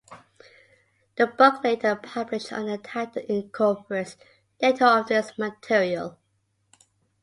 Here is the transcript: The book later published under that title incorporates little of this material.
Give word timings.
The 1.17 1.27
book 1.27 1.63
later 1.63 1.95
published 1.95 2.51
under 2.51 2.71
that 2.77 2.83
title 2.85 3.21
incorporates 3.29 4.17
little 4.59 4.87
of 4.87 5.05
this 5.09 5.37
material. 5.37 6.17